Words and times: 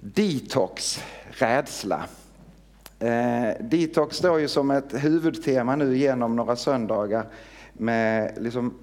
Detox, 0.00 1.04
rädsla. 1.28 2.04
Eh, 2.98 3.48
detox 3.60 4.16
står 4.16 4.40
ju 4.40 4.48
som 4.48 4.70
ett 4.70 5.04
huvudtema 5.04 5.76
nu 5.76 5.96
genom 5.96 6.36
några 6.36 6.56
söndagar 6.56 7.26
med 7.72 8.38
liksom 8.40 8.74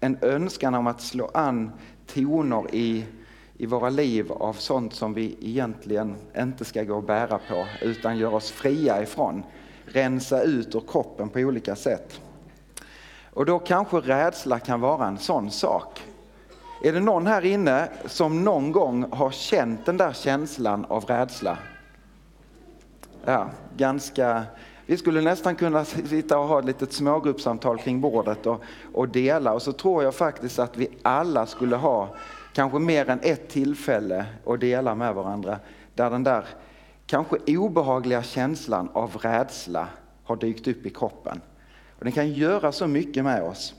en 0.00 0.18
önskan 0.20 0.74
om 0.74 0.86
att 0.86 1.00
slå 1.00 1.30
an 1.34 1.72
toner 2.06 2.74
i, 2.74 3.04
i 3.56 3.66
våra 3.66 3.90
liv 3.90 4.32
av 4.32 4.52
sånt 4.52 4.94
som 4.94 5.14
vi 5.14 5.36
egentligen 5.40 6.16
inte 6.38 6.64
ska 6.64 6.82
gå 6.82 6.96
och 6.96 7.02
bära 7.02 7.40
på 7.48 7.66
utan 7.82 8.18
göra 8.18 8.36
oss 8.36 8.50
fria 8.50 9.02
ifrån. 9.02 9.42
Rensa 9.84 10.42
ut 10.42 10.74
ur 10.74 10.82
kroppen 10.88 11.28
på 11.28 11.38
olika 11.38 11.76
sätt. 11.76 12.20
Och 13.24 13.46
då 13.46 13.58
kanske 13.58 13.96
rädsla 13.96 14.58
kan 14.58 14.80
vara 14.80 15.06
en 15.06 15.18
sån 15.18 15.50
sak. 15.50 16.00
Är 16.84 16.92
det 16.92 17.00
någon 17.00 17.26
här 17.26 17.44
inne 17.44 17.88
som 18.06 18.44
någon 18.44 18.72
gång 18.72 19.12
har 19.12 19.30
känt 19.30 19.86
den 19.86 19.96
där 19.96 20.12
känslan 20.12 20.84
av 20.84 21.04
rädsla? 21.04 21.58
Ja, 23.24 23.50
ganska... 23.76 24.42
Vi 24.86 24.96
skulle 24.96 25.20
nästan 25.20 25.56
kunna 25.56 25.84
sitta 25.84 26.38
och 26.38 26.48
ha 26.48 26.58
ett 26.58 26.64
litet 26.64 26.92
smågruppsamtal 26.92 27.78
kring 27.78 28.00
bordet 28.00 28.46
och, 28.46 28.62
och 28.92 29.08
dela 29.08 29.52
och 29.52 29.62
så 29.62 29.72
tror 29.72 30.02
jag 30.02 30.14
faktiskt 30.14 30.58
att 30.58 30.76
vi 30.76 30.88
alla 31.02 31.46
skulle 31.46 31.76
ha 31.76 32.14
kanske 32.52 32.78
mer 32.78 33.10
än 33.10 33.20
ett 33.22 33.48
tillfälle 33.48 34.26
att 34.46 34.60
dela 34.60 34.94
med 34.94 35.14
varandra 35.14 35.58
där 35.94 36.10
den 36.10 36.24
där 36.24 36.44
kanske 37.06 37.36
obehagliga 37.46 38.22
känslan 38.22 38.88
av 38.92 39.16
rädsla 39.16 39.88
har 40.24 40.36
dykt 40.36 40.68
upp 40.68 40.86
i 40.86 40.90
kroppen. 40.90 41.40
Och 41.98 42.04
den 42.04 42.12
kan 42.12 42.32
göra 42.32 42.72
så 42.72 42.86
mycket 42.86 43.24
med 43.24 43.42
oss. 43.42 43.74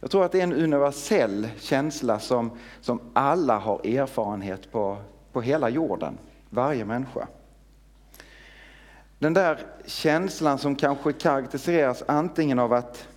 Jag 0.00 0.10
tror 0.10 0.24
att 0.24 0.32
det 0.32 0.38
är 0.38 0.42
en 0.42 0.52
universell 0.52 1.48
känsla 1.58 2.18
som, 2.18 2.50
som 2.80 3.00
alla 3.12 3.58
har 3.58 3.86
erfarenhet 3.86 4.72
på, 4.72 4.96
på 5.32 5.40
hela 5.40 5.68
jorden, 5.68 6.18
varje 6.50 6.84
människa. 6.84 7.28
Den 9.18 9.34
där 9.34 9.58
känslan 9.86 10.58
som 10.58 10.76
kanske 10.76 11.12
karaktäriseras 11.12 12.02
antingen 12.08 12.58
av 12.58 12.72
att, 12.72 13.08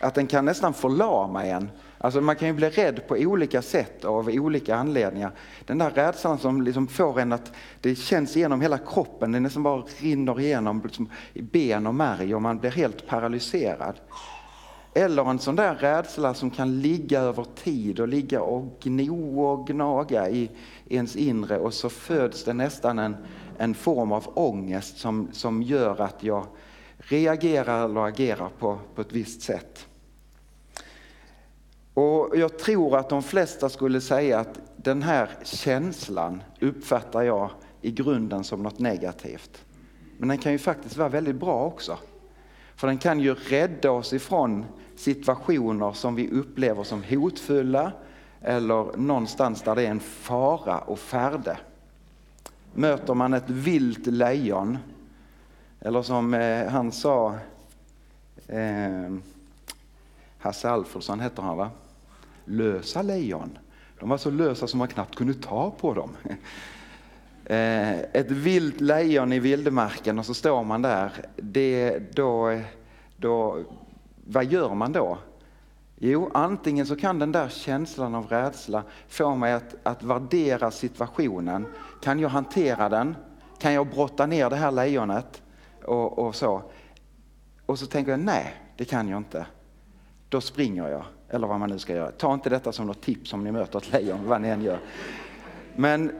att 0.00 0.14
den 0.14 0.26
kan 0.26 0.44
nästan 0.44 0.74
förlama 0.74 1.46
en. 1.46 1.70
Alltså 1.98 2.20
man 2.20 2.36
kan 2.36 2.48
ju 2.48 2.54
bli 2.54 2.70
rädd 2.70 3.08
på 3.08 3.14
olika 3.14 3.62
sätt 3.62 4.04
av 4.04 4.28
olika 4.28 4.76
anledningar. 4.76 5.32
Den 5.64 5.78
där 5.78 5.90
rädslan 5.90 6.38
som 6.38 6.62
liksom 6.62 6.86
får 6.86 7.20
en 7.20 7.32
att 7.32 7.52
det 7.80 7.94
känns 7.94 8.36
igenom 8.36 8.60
hela 8.60 8.78
kroppen, 8.78 9.32
det 9.32 9.40
nästan 9.40 9.62
bara 9.62 9.82
rinner 9.98 10.40
igenom 10.40 10.82
liksom 10.84 11.10
i 11.32 11.42
ben 11.42 11.86
och 11.86 11.94
märg 11.94 12.34
och 12.34 12.42
man 12.42 12.58
blir 12.58 12.70
helt 12.70 13.06
paralyserad. 13.06 13.94
Eller 14.94 15.30
en 15.30 15.38
sån 15.38 15.56
där 15.56 15.74
rädsla 15.74 16.34
som 16.34 16.50
kan 16.50 16.80
ligga 16.80 17.20
över 17.20 17.44
tid 17.44 18.00
och 18.00 18.08
ligga 18.08 18.42
och 18.42 18.80
gno 18.82 19.42
och 19.42 19.66
gnaga 19.66 20.28
i 20.28 20.50
ens 20.88 21.16
inre 21.16 21.58
och 21.58 21.74
så 21.74 21.88
föds 21.88 22.44
det 22.44 22.52
nästan 22.52 22.98
en, 22.98 23.16
en 23.58 23.74
form 23.74 24.12
av 24.12 24.26
ångest 24.34 24.98
som, 24.98 25.28
som 25.32 25.62
gör 25.62 26.00
att 26.00 26.22
jag 26.22 26.46
reagerar 26.98 27.84
eller 27.84 28.00
agerar 28.00 28.48
på, 28.58 28.78
på 28.94 29.00
ett 29.00 29.12
visst 29.12 29.42
sätt. 29.42 29.86
Och 31.94 32.36
Jag 32.36 32.58
tror 32.58 32.96
att 32.96 33.08
de 33.08 33.22
flesta 33.22 33.68
skulle 33.68 34.00
säga 34.00 34.38
att 34.38 34.60
den 34.76 35.02
här 35.02 35.30
känslan 35.42 36.42
uppfattar 36.60 37.22
jag 37.22 37.50
i 37.80 37.90
grunden 37.90 38.44
som 38.44 38.62
något 38.62 38.78
negativt. 38.78 39.64
Men 40.18 40.28
den 40.28 40.38
kan 40.38 40.52
ju 40.52 40.58
faktiskt 40.58 40.96
vara 40.96 41.08
väldigt 41.08 41.36
bra 41.36 41.64
också. 41.64 41.98
För 42.80 42.86
den 42.86 42.98
kan 42.98 43.20
ju 43.20 43.34
rädda 43.34 43.90
oss 43.90 44.12
ifrån 44.12 44.64
situationer 44.96 45.92
som 45.92 46.14
vi 46.14 46.30
upplever 46.30 46.84
som 46.84 47.02
hotfulla 47.02 47.92
eller 48.40 48.96
någonstans 48.96 49.62
där 49.62 49.74
det 49.74 49.82
är 49.82 49.90
en 49.90 50.00
fara 50.00 50.78
och 50.78 50.98
färde. 50.98 51.58
Möter 52.74 53.14
man 53.14 53.34
ett 53.34 53.50
vilt 53.50 54.06
lejon, 54.06 54.78
eller 55.80 56.02
som 56.02 56.34
eh, 56.34 56.68
han 56.68 56.92
sa, 56.92 57.34
eh, 58.46 59.14
Hasse 60.38 60.70
Alfredsson 60.70 61.20
heter 61.20 61.42
han 61.42 61.56
va? 61.56 61.70
Lösa 62.44 63.02
lejon. 63.02 63.58
De 63.98 64.08
var 64.08 64.18
så 64.18 64.30
lösa 64.30 64.66
som 64.66 64.78
man 64.78 64.88
knappt 64.88 65.16
kunde 65.16 65.34
ta 65.34 65.70
på 65.70 65.94
dem. 65.94 66.10
Eh, 67.44 68.00
ett 68.00 68.30
vilt 68.30 68.80
lejon 68.80 69.32
i 69.32 69.38
vildmarken 69.38 70.18
och 70.18 70.26
så 70.26 70.34
står 70.34 70.64
man 70.64 70.82
där. 70.82 71.12
Det, 71.36 71.98
då, 72.14 72.60
då, 73.20 73.64
vad 74.24 74.44
gör 74.44 74.74
man 74.74 74.92
då? 74.92 75.18
Jo, 76.02 76.30
antingen 76.34 76.86
så 76.86 76.96
kan 76.96 77.18
den 77.18 77.32
där 77.32 77.48
känslan 77.48 78.14
av 78.14 78.26
rädsla 78.26 78.82
få 79.08 79.34
mig 79.34 79.52
att, 79.52 79.74
att 79.82 80.02
värdera 80.02 80.70
situationen. 80.70 81.66
Kan 82.02 82.18
jag 82.18 82.28
hantera 82.28 82.88
den? 82.88 83.16
Kan 83.58 83.72
jag 83.72 83.86
brotta 83.86 84.26
ner 84.26 84.50
det 84.50 84.56
här 84.56 84.70
lejonet? 84.70 85.42
Och, 85.84 86.18
och 86.18 86.34
så. 86.34 86.62
Och 87.66 87.78
så 87.78 87.86
tänker 87.86 88.10
jag, 88.10 88.20
nej, 88.20 88.54
det 88.76 88.84
kan 88.84 89.08
jag 89.08 89.16
inte. 89.16 89.46
Då 90.28 90.40
springer 90.40 90.88
jag, 90.88 91.04
eller 91.28 91.46
vad 91.46 91.60
man 91.60 91.70
nu 91.70 91.78
ska 91.78 91.94
göra. 91.94 92.10
Ta 92.10 92.34
inte 92.34 92.50
detta 92.50 92.72
som 92.72 92.86
något 92.86 93.02
tips 93.02 93.32
om 93.32 93.44
ni 93.44 93.52
möter 93.52 93.78
ett 93.78 93.92
lejon, 93.92 94.26
vad 94.26 94.40
ni 94.40 94.48
än 94.48 94.62
gör. 94.62 94.78
Men, 95.76 96.12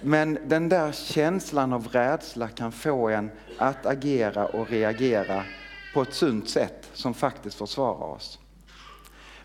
men 0.00 0.38
den 0.46 0.68
där 0.68 0.92
känslan 0.92 1.72
av 1.72 1.88
rädsla 1.88 2.48
kan 2.48 2.72
få 2.72 3.08
en 3.08 3.30
att 3.58 3.86
agera 3.86 4.46
och 4.46 4.68
reagera 4.68 5.42
på 5.94 6.02
ett 6.02 6.14
sunt 6.14 6.48
sätt 6.48 6.90
som 6.92 7.14
faktiskt 7.14 7.58
försvarar 7.58 8.14
oss. 8.14 8.38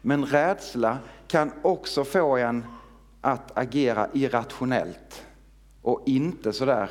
Men 0.02 0.26
rädsla 0.26 0.98
kan 1.28 1.52
också 1.62 2.04
få 2.04 2.38
en 2.38 2.66
att 3.22 3.58
agera 3.58 4.08
irrationellt 4.14 5.26
och 5.82 6.04
inte 6.06 6.54
sådär 6.54 6.90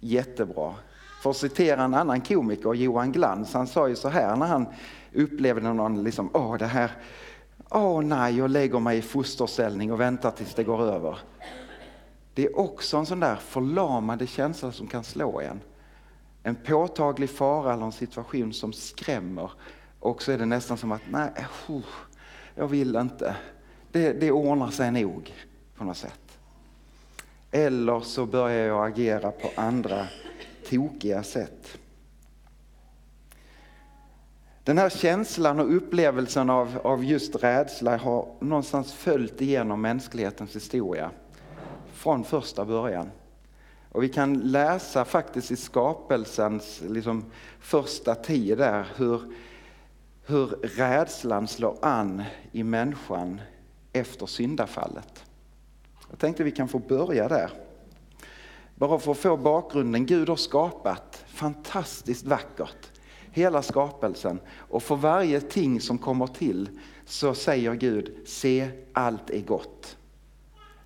jättebra. 0.00 0.74
För 1.22 1.30
att 1.30 1.36
citera 1.36 1.82
en 1.82 1.94
annan 1.94 2.20
komiker, 2.20 2.74
Johan 2.74 3.12
Glans, 3.12 3.54
han 3.54 3.66
sa 3.66 3.88
ju 3.88 3.96
så 3.96 4.08
här 4.08 4.36
när 4.36 4.46
han 4.46 4.66
upplevde 5.14 5.72
någon 5.72 6.04
liksom, 6.04 6.30
åh 6.32 6.56
det 6.58 6.66
här, 6.66 6.90
åh 7.70 8.02
nej, 8.02 8.38
jag 8.38 8.50
lägger 8.50 8.80
mig 8.80 8.98
i 8.98 9.02
fosterställning 9.02 9.92
och 9.92 10.00
väntar 10.00 10.30
tills 10.30 10.54
det 10.54 10.64
går 10.64 10.82
över. 10.82 11.18
Det 12.34 12.44
är 12.44 12.58
också 12.58 12.96
en 12.96 13.06
sån 13.06 13.20
där 13.20 13.36
förlamande 13.36 14.26
känsla 14.26 14.72
som 14.72 14.86
kan 14.86 15.04
slå 15.04 15.40
en. 15.40 15.60
En 16.42 16.54
påtaglig 16.54 17.30
fara 17.30 17.72
eller 17.72 17.84
en 17.84 17.92
situation 17.92 18.52
som 18.52 18.72
skrämmer 18.72 19.50
och 20.00 20.22
så 20.22 20.32
är 20.32 20.38
det 20.38 20.46
nästan 20.46 20.76
som 20.76 20.92
att, 20.92 21.02
nej, 21.10 21.30
jag 22.54 22.68
vill 22.68 22.96
inte. 22.96 23.36
Det, 23.92 24.12
det 24.12 24.30
ordnar 24.30 24.70
sig 24.70 24.90
nog 24.92 25.34
på 25.76 25.84
något 25.84 25.96
sätt. 25.96 26.38
Eller 27.50 28.00
så 28.00 28.26
börjar 28.26 28.66
jag 28.66 28.86
agera 28.86 29.30
på 29.30 29.50
andra 29.54 30.06
tokiga 30.68 31.22
sätt. 31.22 31.78
Den 34.64 34.78
här 34.78 34.90
känslan 34.90 35.60
och 35.60 35.76
upplevelsen 35.76 36.50
av, 36.50 36.80
av 36.84 37.04
just 37.04 37.42
rädsla 37.42 37.96
har 37.96 38.28
någonstans 38.40 38.92
följt 38.92 39.40
igenom 39.40 39.80
mänsklighetens 39.80 40.56
historia 40.56 41.10
från 41.92 42.24
första 42.24 42.64
början. 42.64 43.10
Och 43.92 44.02
vi 44.02 44.08
kan 44.08 44.38
läsa 44.38 45.04
faktiskt 45.04 45.50
i 45.50 45.56
skapelsens 45.56 46.82
liksom, 46.88 47.24
första 47.60 48.14
tid 48.14 48.58
där 48.58 48.86
hur, 48.96 49.22
hur 50.26 50.46
rädslan 50.62 51.48
slår 51.48 51.78
an 51.82 52.22
i 52.52 52.62
människan 52.62 53.40
efter 53.92 54.26
syndafallet. 54.26 55.24
Jag 56.10 56.18
tänkte 56.18 56.44
vi 56.44 56.50
kan 56.50 56.68
få 56.68 56.78
börja 56.78 57.28
där. 57.28 57.50
Bara 58.74 58.98
för 58.98 59.12
att 59.12 59.18
få 59.18 59.36
bakgrunden. 59.36 60.06
Gud 60.06 60.28
har 60.28 60.36
skapat 60.36 61.24
fantastiskt 61.26 62.26
vackert. 62.26 62.90
Hela 63.30 63.62
skapelsen. 63.62 64.40
Och 64.56 64.82
för 64.82 64.96
varje 64.96 65.40
ting 65.40 65.80
som 65.80 65.98
kommer 65.98 66.26
till 66.26 66.68
så 67.04 67.34
säger 67.34 67.74
Gud, 67.74 68.16
se 68.26 68.68
allt 68.92 69.30
är 69.30 69.40
gott. 69.40 69.96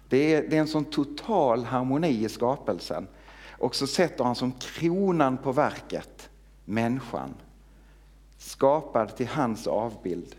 Det 0.08 0.34
är, 0.34 0.48
det 0.48 0.56
är 0.56 0.60
en 0.60 0.68
sån 0.68 0.84
total 0.84 1.64
harmoni 1.64 2.24
i 2.24 2.28
skapelsen. 2.28 3.08
Och 3.58 3.74
så 3.74 3.86
sätter 3.86 4.24
han 4.24 4.34
som 4.34 4.52
kronan 4.52 5.36
på 5.36 5.52
verket 5.52 6.30
människan. 6.64 7.34
Skapad 8.38 9.16
till 9.16 9.28
hans 9.28 9.66
avbild. 9.66 10.36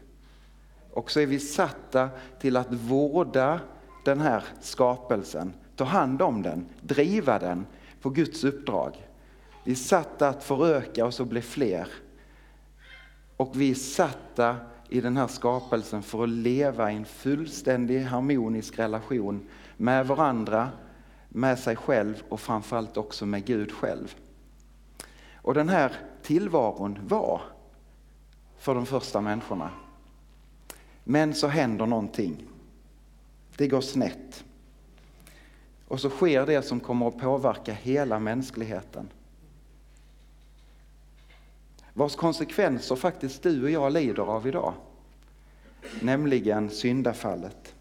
Och 0.93 1.11
så 1.11 1.19
är 1.19 1.25
vi 1.25 1.39
satta 1.39 2.09
till 2.39 2.57
att 2.57 2.73
vårda 2.73 3.59
den 4.05 4.21
här 4.21 4.43
skapelsen, 4.61 5.53
ta 5.75 5.83
hand 5.83 6.21
om 6.21 6.41
den, 6.41 6.65
driva 6.81 7.39
den 7.39 7.65
på 8.01 8.09
Guds 8.09 8.43
uppdrag. 8.43 9.07
Vi 9.63 9.71
är 9.71 9.75
satta 9.75 10.29
att 10.29 10.43
föröka 10.43 11.05
oss 11.05 11.19
och 11.19 11.27
bli 11.27 11.41
fler. 11.41 11.87
Och 13.37 13.51
vi 13.53 13.71
är 13.71 13.75
satta 13.75 14.55
i 14.89 15.01
den 15.01 15.17
här 15.17 15.27
skapelsen 15.27 16.03
för 16.03 16.23
att 16.23 16.29
leva 16.29 16.91
i 16.91 16.95
en 16.95 17.05
fullständig 17.05 18.01
harmonisk 18.01 18.79
relation 18.79 19.47
med 19.77 20.07
varandra, 20.07 20.69
med 21.29 21.59
sig 21.59 21.75
själv 21.75 22.23
och 22.29 22.39
framförallt 22.39 22.97
också 22.97 23.25
med 23.25 23.45
Gud 23.45 23.71
själv. 23.71 24.15
Och 25.35 25.53
den 25.53 25.69
här 25.69 25.91
tillvaron 26.21 26.99
var 27.07 27.41
för 28.57 28.75
de 28.75 28.85
första 28.85 29.21
människorna. 29.21 29.69
Men 31.03 31.33
så 31.33 31.47
händer 31.47 31.85
någonting. 31.85 32.43
Det 33.57 33.67
går 33.67 33.81
snett. 33.81 34.43
Och 35.87 35.99
så 35.99 36.09
sker 36.09 36.45
det 36.45 36.61
som 36.61 36.79
kommer 36.79 37.07
att 37.07 37.17
påverka 37.17 37.73
hela 37.73 38.19
mänskligheten. 38.19 39.09
Vars 41.97 42.15
konsekvenser 42.15 42.95
faktiskt 42.95 43.43
du 43.43 43.63
och 43.63 43.69
jag 43.69 43.93
lider 43.93 44.23
av 44.23 44.47
idag. 44.47 44.73
Nämligen 46.01 46.69
syndafallet. 46.69 47.75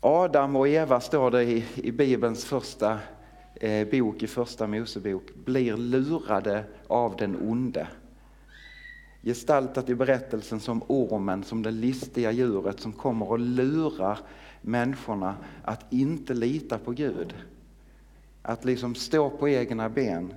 Adam 0.00 0.56
och 0.56 0.68
Eva 0.68 1.00
står 1.00 1.30
det 1.30 1.42
i, 1.42 1.64
i 1.74 1.92
Bibelns 1.92 2.44
första 2.44 2.98
eh, 3.54 3.88
bok, 3.88 4.22
i 4.22 4.26
första 4.26 4.66
Mosebok, 4.66 5.22
blir 5.34 5.76
lurade 5.76 6.64
av 6.86 7.16
den 7.16 7.36
onde. 7.50 7.88
Gestaltat 9.22 9.88
i 9.88 9.94
berättelsen 9.94 10.60
som 10.60 10.82
ormen, 10.86 11.44
som 11.44 11.62
det 11.62 11.70
listiga 11.70 12.30
djuret 12.30 12.80
som 12.80 12.92
kommer 12.92 13.30
och 13.30 13.38
lurar 13.38 14.18
människorna 14.60 15.36
att 15.64 15.92
inte 15.92 16.34
lita 16.34 16.78
på 16.78 16.90
Gud. 16.90 17.34
Att 18.42 18.64
liksom 18.64 18.94
stå 18.94 19.30
på 19.30 19.48
egna 19.48 19.88
ben 19.88 20.34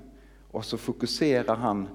och 0.55 0.65
så 0.65 0.77
fokuserar 0.77 1.55
han 1.55 1.87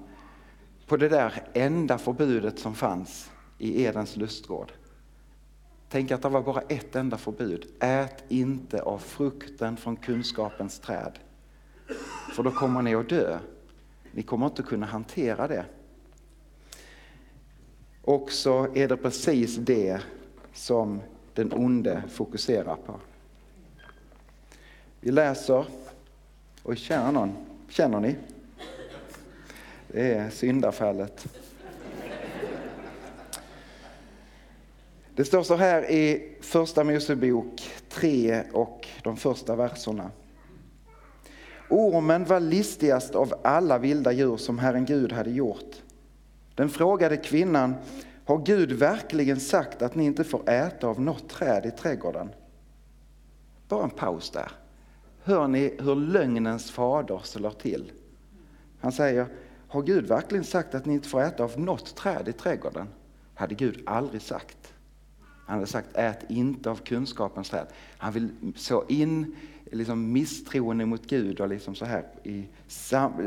på 0.87 0.97
det 0.97 1.09
där 1.09 1.43
enda 1.53 1.97
förbudet 1.97 2.59
som 2.59 2.75
fanns 2.75 3.31
i 3.57 3.83
Edens 3.83 4.17
lustgård. 4.17 4.71
Tänk 5.89 6.11
att 6.11 6.21
det 6.21 6.29
var 6.29 6.41
bara 6.41 6.61
ett 6.61 6.95
enda 6.95 7.17
förbud. 7.17 7.65
Ät 7.79 8.23
inte 8.27 8.81
av 8.81 8.97
frukten 8.97 9.77
från 9.77 9.95
kunskapens 9.95 10.79
träd. 10.79 11.19
För 12.33 12.43
då 12.43 12.51
kommer 12.51 12.81
ni 12.81 12.95
att 12.95 13.09
dö. 13.09 13.39
Ni 14.11 14.23
kommer 14.23 14.45
inte 14.45 14.63
kunna 14.63 14.85
hantera 14.85 15.47
det. 15.47 15.65
Och 18.01 18.31
så 18.31 18.75
är 18.75 18.87
det 18.87 18.97
precis 18.97 19.55
det 19.55 20.01
som 20.53 21.01
den 21.33 21.53
onde 21.53 22.03
fokuserar 22.09 22.75
på. 22.75 22.99
Vi 24.99 25.11
läser, 25.11 25.65
och 26.63 26.77
känner 26.77 27.11
någon? 27.11 27.35
Känner 27.69 27.99
ni? 27.99 28.15
Det 29.93 30.13
är 30.13 30.29
syndafallet. 30.29 31.27
Det 35.15 35.25
står 35.25 35.43
så 35.43 35.55
här 35.55 35.91
i 35.91 36.35
första 36.41 36.83
Mosebok 36.83 37.71
3 37.89 38.43
och 38.53 38.87
de 39.03 39.17
första 39.17 39.55
verserna. 39.55 40.11
Ormen 41.69 42.25
var 42.25 42.39
listigast 42.39 43.15
av 43.15 43.33
alla 43.43 43.77
vilda 43.77 44.11
djur 44.11 44.37
som 44.37 44.59
Herren 44.59 44.85
Gud 44.85 45.11
hade 45.11 45.31
gjort. 45.31 45.81
Den 46.55 46.69
frågade 46.69 47.17
kvinnan, 47.17 47.75
har 48.25 48.37
Gud 48.37 48.71
verkligen 48.71 49.39
sagt 49.39 49.81
att 49.81 49.95
ni 49.95 50.05
inte 50.05 50.23
får 50.23 50.49
äta 50.49 50.87
av 50.87 51.01
något 51.01 51.29
träd 51.29 51.65
i 51.65 51.71
trädgården? 51.71 52.29
Bara 53.67 53.83
en 53.83 53.89
paus 53.89 54.29
där. 54.29 54.51
Hör 55.23 55.47
ni 55.47 55.75
hur 55.79 55.95
lögnens 55.95 56.71
fader 56.71 57.21
slår 57.23 57.51
till? 57.51 57.91
Han 58.79 58.91
säger, 58.91 59.27
har 59.71 59.81
Gud 59.81 60.07
verkligen 60.07 60.43
sagt 60.43 60.75
att 60.75 60.85
ni 60.85 60.93
inte 60.93 61.07
får 61.07 61.21
äta 61.21 61.43
av 61.43 61.59
något 61.59 61.95
träd 61.95 62.27
i 62.27 62.33
trädgården? 62.33 62.87
hade 63.35 63.55
Gud 63.55 63.81
aldrig 63.85 64.21
sagt. 64.21 64.73
Han 65.45 65.55
hade 65.55 65.67
sagt 65.67 65.87
ät 65.93 66.19
inte 66.29 66.69
av 66.69 66.75
kunskapens 66.75 67.49
träd. 67.49 67.67
Han 67.97 68.13
vill 68.13 68.29
så 68.55 68.83
in 68.87 69.35
liksom 69.71 70.11
misstroende 70.11 70.85
mot 70.85 71.07
Gud 71.07 71.39
och 71.39 71.47
liksom 71.47 71.75
så 71.75 71.85
här 71.85 72.05
i, 72.23 72.45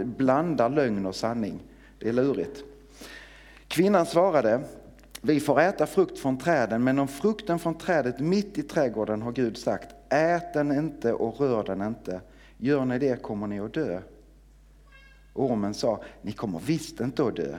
blanda 0.05 0.69
lögn 0.69 1.07
och 1.07 1.15
sanning. 1.15 1.61
Det 1.99 2.09
är 2.09 2.13
lurigt. 2.13 2.65
Kvinnan 3.69 4.07
svarade, 4.07 4.61
vi 5.21 5.41
får 5.41 5.61
äta 5.61 5.87
frukt 5.87 6.19
från 6.19 6.39
träden, 6.39 6.85
men 6.85 6.99
om 6.99 7.09
frukten 7.09 7.59
från 7.59 7.75
trädet 7.75 8.21
mitt 8.21 8.59
i 8.59 8.63
trädgården 8.63 9.23
har 9.23 9.33
Gud 9.33 9.57
sagt, 9.57 9.95
ät 10.09 10.53
den 10.53 10.73
inte 10.79 11.13
och 11.13 11.41
rör 11.41 11.63
den 11.65 11.83
inte. 11.83 12.21
Gör 12.57 12.85
ni 12.85 12.99
det 12.99 13.23
kommer 13.23 13.47
ni 13.47 13.61
att 13.61 13.75
dö. 13.75 14.01
Ormen 15.35 15.75
sa, 15.75 16.03
ni 16.23 16.33
kommer 16.33 16.59
visst 16.59 17.01
inte 17.01 17.25
att 17.25 17.37
dö. 17.37 17.57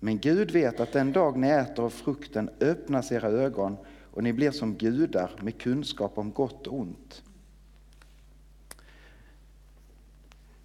Men 0.00 0.18
Gud 0.18 0.50
vet 0.50 0.80
att 0.80 0.92
den 0.92 1.12
dag 1.12 1.36
ni 1.36 1.48
äter 1.48 1.84
av 1.84 1.90
frukten 1.90 2.50
öppnas 2.60 3.12
era 3.12 3.28
ögon 3.28 3.76
och 4.12 4.22
ni 4.22 4.32
blir 4.32 4.50
som 4.50 4.74
gudar 4.74 5.30
med 5.40 5.58
kunskap 5.58 6.18
om 6.18 6.32
gott 6.32 6.66
och 6.66 6.78
ont. 6.78 7.22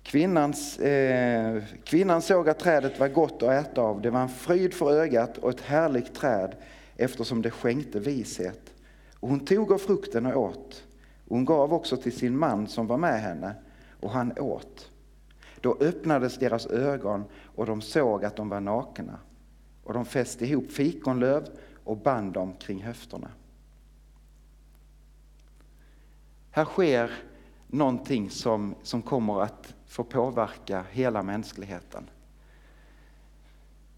Kvinnans, 0.04 0.80
eh, 0.80 1.64
kvinnan 1.84 2.22
såg 2.22 2.50
att 2.50 2.60
trädet 2.60 3.00
var 3.00 3.08
gott 3.08 3.44
att 3.44 3.66
äta 3.68 3.82
av. 3.82 4.02
Det 4.02 4.10
var 4.10 4.22
en 4.22 4.30
fryd 4.30 4.74
för 4.74 4.92
ögat 4.92 5.38
och 5.38 5.50
ett 5.50 5.62
härligt 5.62 6.16
träd 6.16 6.56
eftersom 6.96 7.42
det 7.42 7.52
skänkte 7.52 8.00
vishet. 8.00 8.74
Och 9.14 9.30
hon 9.30 9.40
tog 9.40 9.72
av 9.72 9.78
frukten 9.78 10.26
och 10.26 10.42
åt. 10.42 10.84
Och 11.28 11.36
hon 11.36 11.46
gav 11.46 11.74
också 11.74 11.98
till 11.98 12.18
sin 12.18 12.38
man 12.38 12.68
som 12.68 12.88
var 12.88 12.98
med 12.98 13.22
henne 13.22 13.56
och 14.00 14.12
han 14.12 14.40
åt. 14.40 14.92
Då 15.62 15.78
öppnades 15.80 16.38
deras 16.38 16.68
ögon 16.68 17.24
och 17.56 17.66
de 17.66 17.82
såg 17.82 18.26
att 18.26 18.36
de 18.36 18.50
var 18.50 18.60
nakna. 18.60 19.20
Och 19.84 19.94
de 19.94 20.06
fäste 20.06 20.46
ihop 20.46 20.72
fikonlöv 20.72 21.48
och 21.84 21.98
band 21.98 22.34
dem 22.34 22.54
kring 22.54 22.84
höfterna. 22.84 23.30
Här 26.52 26.66
sker 26.66 27.12
någonting 27.68 28.30
som, 28.30 28.76
som 28.84 29.02
kommer 29.02 29.42
att 29.42 29.76
få 29.86 30.04
påverka 30.04 30.86
hela 30.92 31.24
mänskligheten. 31.24 32.10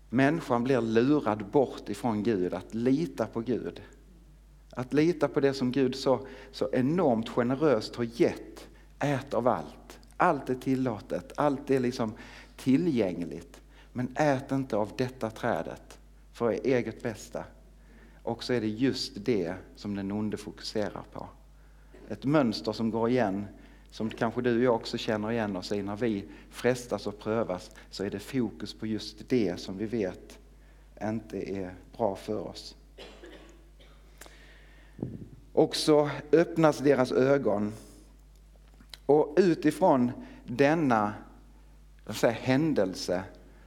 Människan 0.09 0.63
blir 0.63 0.81
lurad 0.81 1.45
bort 1.45 1.89
ifrån 1.89 2.23
Gud, 2.23 2.53
att 2.53 2.73
lita 2.73 3.25
på 3.25 3.39
Gud. 3.39 3.81
Att 4.71 4.93
lita 4.93 5.27
på 5.27 5.39
det 5.39 5.53
som 5.53 5.71
Gud 5.71 5.95
så, 5.95 6.27
så 6.51 6.69
enormt 6.71 7.29
generöst 7.29 7.95
har 7.95 8.03
gett. 8.03 8.67
Ät 8.99 9.33
av 9.33 9.47
allt. 9.47 9.78
Allt 10.21 10.49
är 10.49 10.55
tillåtet, 10.55 11.31
allt 11.35 11.69
är 11.69 11.79
liksom 11.79 12.13
tillgängligt. 12.55 13.61
Men 13.93 14.15
ät 14.15 14.51
inte 14.51 14.77
av 14.77 14.91
detta 14.97 15.29
trädet 15.29 15.99
för 16.33 16.51
er 16.51 16.59
eget 16.63 17.03
bästa. 17.03 17.43
Och 18.23 18.43
så 18.43 18.53
är 18.53 18.61
det 18.61 18.67
just 18.67 19.25
det 19.25 19.53
som 19.75 19.95
den 19.95 20.11
onde 20.11 20.37
fokuserar 20.37 21.03
på. 21.11 21.27
Ett 22.09 22.25
mönster 22.25 22.71
som 22.71 22.91
går 22.91 23.09
igen, 23.09 23.45
som 23.91 24.09
kanske 24.09 24.41
du 24.41 24.57
och 24.57 24.63
jag 24.63 24.75
också 24.75 24.97
känner 24.97 25.31
igen 25.31 25.55
oss 25.55 25.71
i 25.71 25.81
när 25.81 25.95
vi 25.95 26.25
frestas 26.49 27.07
och 27.07 27.19
prövas, 27.19 27.71
så 27.89 28.03
är 28.03 28.09
det 28.09 28.19
fokus 28.19 28.73
på 28.73 28.87
just 28.87 29.29
det 29.29 29.59
som 29.59 29.77
vi 29.77 29.85
vet 29.85 30.39
inte 31.03 31.51
är 31.51 31.73
bra 31.97 32.15
för 32.15 32.47
oss. 32.47 32.75
Och 35.53 35.75
så 35.75 36.09
öppnas 36.31 36.77
deras 36.77 37.11
ögon 37.11 37.73
och 39.09 39.33
utifrån 39.37 40.11
denna 40.43 41.13
säga, 42.09 42.33
händelse 42.33 43.23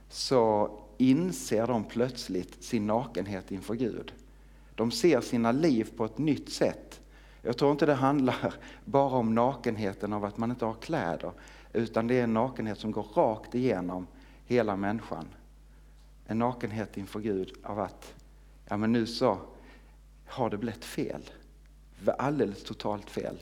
så 0.08 0.70
inser 0.98 1.66
de 1.66 1.84
plötsligt 1.84 2.64
sin 2.64 2.86
nakenhet 2.86 3.50
inför 3.50 3.74
Gud. 3.74 4.12
De 4.74 4.90
ser 4.90 5.20
sina 5.20 5.52
liv 5.52 5.90
på 5.96 6.04
ett 6.04 6.18
nytt 6.18 6.52
sätt. 6.52 7.00
Jag 7.42 7.58
tror 7.58 7.72
inte 7.72 7.86
det 7.86 7.94
handlar 7.94 8.54
bara 8.84 9.16
om 9.16 9.34
nakenheten 9.34 10.12
av 10.12 10.24
att 10.24 10.38
man 10.38 10.50
inte 10.50 10.64
har 10.64 10.74
kläder, 10.74 11.32
utan 11.72 12.06
det 12.06 12.18
är 12.18 12.24
en 12.24 12.34
nakenhet 12.34 12.78
som 12.78 12.92
går 12.92 13.06
rakt 13.14 13.54
igenom 13.54 14.06
hela 14.46 14.76
människan. 14.76 15.28
En 16.26 16.38
nakenhet 16.38 16.96
inför 16.96 17.20
Gud 17.20 17.52
av 17.62 17.80
att, 17.80 18.14
ja 18.68 18.76
men 18.76 18.92
nu 18.92 19.06
så 19.06 19.38
har 20.26 20.50
det 20.50 20.58
blivit 20.58 20.84
fel. 20.84 21.22
Alldeles 22.18 22.64
totalt 22.64 23.10
fel. 23.10 23.36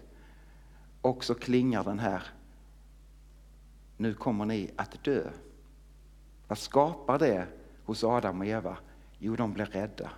Och 1.00 1.24
så 1.24 1.34
klingar 1.34 1.84
den 1.84 1.98
här, 1.98 2.22
nu 3.96 4.14
kommer 4.14 4.44
ni 4.44 4.70
att 4.76 5.04
dö. 5.04 5.30
Vad 6.48 6.58
skapar 6.58 7.18
det 7.18 7.46
hos 7.84 8.04
Adam 8.04 8.40
och 8.40 8.46
Eva? 8.46 8.76
Jo, 9.18 9.36
de 9.36 9.52
blir 9.52 9.66
rädda. 9.66 10.10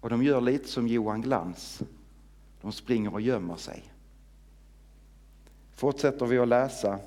Och 0.00 0.10
de 0.10 0.22
gör 0.22 0.40
lite 0.40 0.68
som 0.68 0.88
Johan 0.88 1.22
Glans. 1.22 1.82
De 2.60 2.72
springer 2.72 3.14
och 3.14 3.20
gömmer 3.20 3.56
sig. 3.56 3.92
Fortsätter 5.70 6.26
vi 6.26 6.38
att 6.38 6.48
läsa 6.48 6.98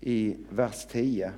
i 0.00 0.36
vers 0.50 0.86
10. 0.90 1.32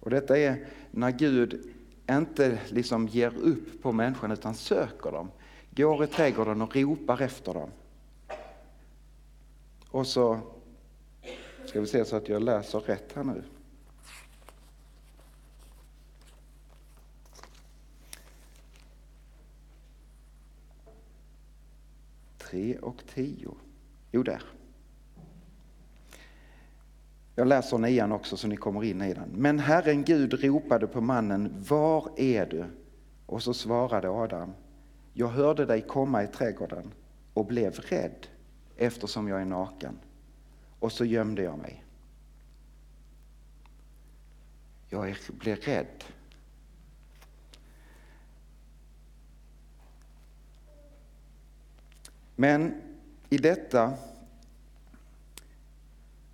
Och 0.00 0.10
detta 0.10 0.38
är 0.38 0.66
när 0.90 1.10
Gud 1.10 1.74
inte 2.10 2.60
liksom 2.68 3.08
ger 3.08 3.36
upp 3.36 3.82
på 3.82 3.92
människan 3.92 4.32
utan 4.32 4.54
söker 4.54 5.12
dem. 5.12 5.30
Går 5.76 6.04
i 6.04 6.06
trädgården 6.06 6.62
och 6.62 6.76
ropar 6.76 7.22
efter 7.22 7.54
dem. 7.54 7.70
Och 9.88 10.06
så 10.06 10.40
ska 11.64 11.80
vi 11.80 11.86
se 11.86 12.04
så 12.04 12.16
att 12.16 12.28
jag 12.28 12.42
läser 12.42 12.80
rätt 12.80 13.12
här 13.12 13.24
nu. 13.24 13.42
3 22.38 22.78
och 22.78 23.02
10. 23.14 23.54
Jo, 24.10 24.22
där. 24.22 24.42
Jag 27.34 27.48
läser 27.48 27.78
nian 27.78 28.12
också 28.12 28.36
så 28.36 28.48
ni 28.48 28.56
kommer 28.56 28.84
in 28.84 29.02
i 29.02 29.14
den. 29.14 29.28
Men 29.34 29.58
Herren 29.58 30.04
Gud 30.04 30.44
ropade 30.44 30.86
på 30.86 31.00
mannen, 31.00 31.64
var 31.68 32.10
är 32.16 32.46
du? 32.46 32.64
Och 33.26 33.42
så 33.42 33.54
svarade 33.54 34.10
Adam, 34.10 34.52
jag 35.12 35.28
hörde 35.28 35.66
dig 35.66 35.82
komma 35.82 36.24
i 36.24 36.26
trädgården 36.26 36.92
och 37.34 37.46
blev 37.46 37.72
rädd 37.72 38.26
eftersom 38.76 39.28
jag 39.28 39.40
är 39.40 39.44
naken. 39.44 39.98
Och 40.78 40.92
så 40.92 41.04
gömde 41.04 41.42
jag 41.42 41.58
mig. 41.58 41.84
Jag 44.88 45.16
blev 45.28 45.56
rädd. 45.56 46.04
Men 52.36 52.74
i 53.30 53.38
detta 53.38 53.94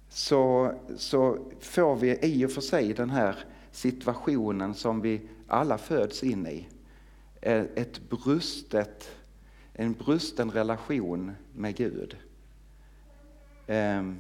så, 0.09 0.73
så 0.97 1.51
får 1.61 1.97
vi 1.97 2.19
i 2.23 2.47
och 2.47 2.51
för 2.51 2.61
sig 2.61 2.95
den 2.95 3.11
här 3.11 3.45
situationen 3.71 4.75
som 4.75 5.01
vi 5.01 5.29
alla 5.47 5.79
föds 5.79 6.23
in 6.23 6.47
i. 6.47 6.69
Ett 7.41 8.01
brustet, 8.09 9.11
en 9.73 9.93
brusten 9.93 10.51
relation 10.51 11.33
med 11.55 11.77
Gud. 11.77 12.17
Ehm, 13.67 14.19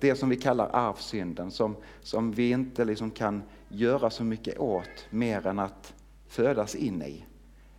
det 0.00 0.14
som 0.14 0.28
vi 0.28 0.36
kallar 0.36 0.70
arvsynden, 0.72 1.50
som, 1.50 1.76
som 2.00 2.32
vi 2.32 2.50
inte 2.50 2.84
liksom 2.84 3.10
kan 3.10 3.42
göra 3.68 4.10
så 4.10 4.24
mycket 4.24 4.58
åt 4.58 5.06
mer 5.10 5.46
än 5.46 5.58
att 5.58 5.94
födas 6.26 6.74
in 6.74 7.02
i. 7.02 7.24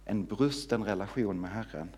En 0.05 0.25
brusten 0.25 0.83
relation 0.83 1.41
med 1.41 1.51
Herren. 1.51 1.89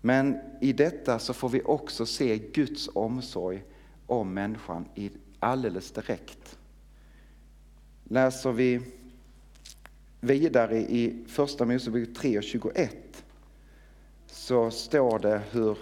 Men 0.00 0.38
i 0.60 0.72
detta 0.72 1.18
så 1.18 1.34
får 1.34 1.48
vi 1.48 1.62
också 1.64 2.06
se 2.06 2.38
Guds 2.38 2.88
omsorg 2.94 3.62
om 4.06 4.34
människan 4.34 4.88
i 4.94 5.10
alldeles 5.38 5.90
direkt. 5.90 6.58
Läser 8.04 8.52
vi 8.52 8.80
vidare 10.20 10.78
i 10.78 11.24
Första 11.28 11.64
Mosebok 11.64 12.14
3 12.16 12.38
och 12.38 12.44
21 12.44 13.24
så 14.26 14.70
står 14.70 15.18
det 15.18 15.42
hur 15.50 15.78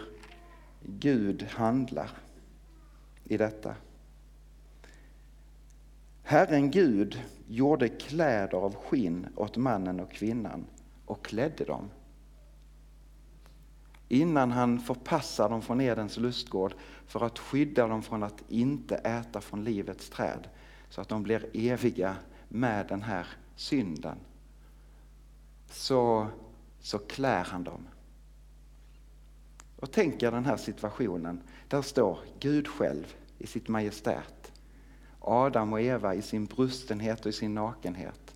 Gud 0.82 1.42
handlar 1.42 2.10
i 3.24 3.36
detta. 3.36 3.74
Herren 6.22 6.70
Gud 6.70 7.22
gjorde 7.48 7.88
kläder 7.88 8.58
av 8.58 8.74
skinn 8.74 9.26
åt 9.36 9.56
mannen 9.56 10.00
och 10.00 10.12
kvinnan 10.12 10.66
och 11.04 11.24
klädde 11.24 11.64
dem. 11.64 11.90
Innan 14.08 14.50
han 14.50 14.80
förpassar 14.80 15.48
dem 15.48 15.62
från 15.62 15.80
Edens 15.80 16.16
lustgård 16.16 16.74
för 17.06 17.24
att 17.24 17.38
skydda 17.38 17.86
dem 17.86 18.02
från 18.02 18.22
att 18.22 18.44
inte 18.48 18.96
äta 18.96 19.40
från 19.40 19.64
livets 19.64 20.10
träd 20.10 20.48
så 20.88 21.00
att 21.00 21.08
de 21.08 21.22
blir 21.22 21.46
eviga 21.52 22.16
med 22.48 22.86
den 22.88 23.02
här 23.02 23.26
synden. 23.56 24.18
Så, 25.70 26.26
så 26.80 26.98
klär 26.98 27.44
han 27.44 27.64
dem. 27.64 27.88
Och 29.76 29.92
tänk 29.92 30.22
er 30.22 30.30
den 30.30 30.44
här 30.44 30.56
situationen. 30.56 31.42
Där 31.68 31.82
står 31.82 32.18
Gud 32.40 32.68
själv 32.68 33.14
i 33.38 33.46
sitt 33.46 33.68
majestät. 33.68 34.52
Adam 35.20 35.72
och 35.72 35.80
Eva 35.80 36.14
i 36.14 36.22
sin 36.22 36.46
brustenhet 36.46 37.20
och 37.20 37.30
i 37.30 37.32
sin 37.32 37.54
nakenhet. 37.54 38.34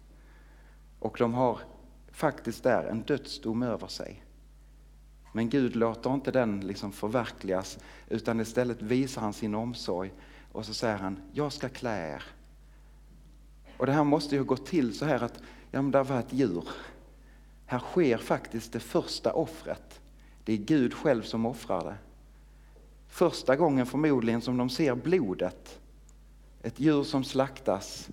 Och 0.99 1.17
de 1.19 1.35
har 1.35 1.61
faktiskt 2.13 2.63
där 2.63 2.85
en 2.85 3.03
dödsdom 3.03 3.63
över 3.63 3.87
sig. 3.87 4.25
Men 5.33 5.49
Gud 5.49 5.77
låter 5.77 6.15
inte 6.15 6.31
den 6.31 6.61
liksom 6.61 6.93
förverkligas 6.93 7.79
utan 8.09 8.41
istället 8.41 8.83
visar 8.83 9.23
han 9.23 9.33
sin 9.33 9.55
omsorg 9.55 10.13
och 10.53 10.67
så 10.67 10.75
säger 10.75 10.97
han, 10.97 11.23
jag 11.33 11.53
ska 11.53 11.69
klä 11.69 12.15
er. 12.15 12.23
Och 13.77 13.87
det 13.87 13.93
här 13.93 14.05
måste 14.05 14.37
ju 14.37 14.45
gå 14.45 14.57
till 14.57 14.99
så 14.99 15.05
här 15.05 15.23
att, 15.23 15.39
ja 15.71 15.83
men 15.83 15.91
där 15.91 16.05
var 16.05 16.19
ett 16.19 16.33
djur. 16.33 16.69
Här 17.73 17.79
sker 17.79 18.17
faktiskt 18.17 18.73
det 18.73 18.81
första 18.81 19.33
offret. 19.33 20.01
Det 20.45 20.53
är 20.53 20.57
Gud 20.57 20.95
själv 20.95 21.23
som 21.23 21.47
offrar 21.47 21.85
det. 21.85 21.97
Första 23.09 23.57
gången 23.57 23.87
förmodligen 23.87 24.41
som 24.41 24.57
de 24.57 24.71
ser 24.71 24.95
blodet. 24.95 25.81
Ett 26.63 26.81
djur 26.81 27.05
som 27.05 27.25
slaktas, 27.25 28.09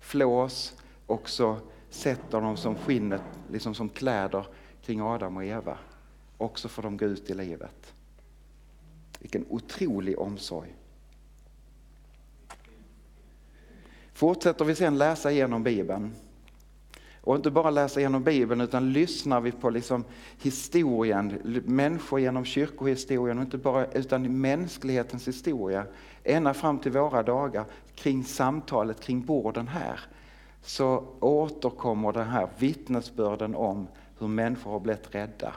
flås 0.00 0.76
och 1.06 1.28
så 1.28 1.58
sätter 1.90 2.40
de 2.40 2.56
som 2.56 2.74
skinnet, 2.76 3.22
liksom 3.50 3.74
som 3.74 3.88
kläder 3.88 4.46
kring 4.82 5.00
Adam 5.00 5.36
och 5.36 5.44
Eva. 5.44 5.78
Och 6.38 6.58
så 6.58 6.68
får 6.68 6.82
de 6.82 6.96
gå 6.96 7.06
ut 7.06 7.30
i 7.30 7.34
livet. 7.34 7.94
Vilken 9.18 9.46
otrolig 9.48 10.18
omsorg. 10.18 10.74
Fortsätter 14.12 14.64
vi 14.64 14.74
sen 14.74 14.98
läsa 14.98 15.32
igenom 15.32 15.62
Bibeln 15.62 16.14
och 17.28 17.36
inte 17.36 17.50
bara 17.50 17.70
läsa 17.70 18.00
genom 18.00 18.24
Bibeln 18.24 18.60
utan 18.60 18.92
lyssnar 18.92 19.40
vi 19.40 19.52
på 19.52 19.70
liksom 19.70 20.04
historien, 20.42 21.40
människor 21.64 22.20
genom 22.20 22.44
kyrkohistorien 22.44 23.38
och 23.38 23.44
inte 23.44 23.58
bara 23.58 23.86
utan 23.86 24.40
mänsklighetens 24.40 25.28
historia 25.28 25.86
ända 26.24 26.54
fram 26.54 26.78
till 26.78 26.92
våra 26.92 27.22
dagar 27.22 27.64
kring 27.94 28.24
samtalet 28.24 29.00
kring 29.00 29.24
borden 29.24 29.68
här 29.68 30.00
så 30.62 31.04
återkommer 31.20 32.12
den 32.12 32.28
här 32.28 32.48
vittnesbörden 32.58 33.54
om 33.54 33.88
hur 34.18 34.28
människor 34.28 34.70
har 34.70 34.80
blivit 34.80 35.14
rädda 35.14 35.54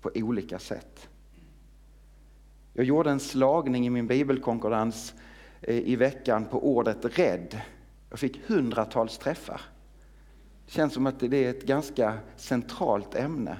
på 0.00 0.10
olika 0.14 0.58
sätt. 0.58 1.08
Jag 2.72 2.84
gjorde 2.84 3.10
en 3.10 3.20
slagning 3.20 3.86
i 3.86 3.90
min 3.90 4.06
bibelkonkurrens 4.06 5.14
eh, 5.60 5.76
i 5.78 5.96
veckan 5.96 6.44
på 6.44 6.76
ordet 6.76 7.18
rädd. 7.18 7.60
Jag 8.10 8.18
fick 8.18 8.40
hundratals 8.46 9.18
träffar. 9.18 9.60
Det 10.72 10.76
känns 10.76 10.94
som 10.94 11.06
att 11.06 11.20
det 11.20 11.44
är 11.44 11.50
ett 11.50 11.62
ganska 11.62 12.18
centralt 12.36 13.14
ämne. 13.14 13.56